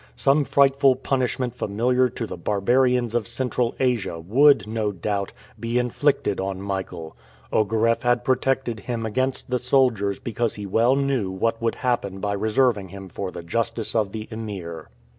[0.15, 6.39] Some frightful punishment familiar to the barbarians of Central Asia would, no doubt, be inflicted
[6.39, 7.15] on Michael
[7.53, 12.33] Ogareff had protected him against the soldiers because he well knew what would happen by
[12.33, 14.89] reserving him for the justice of the Emir.